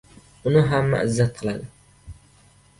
Uni 0.51 0.63
hamma 0.71 1.03
izzat 1.09 1.37
qiladi. 1.43 1.71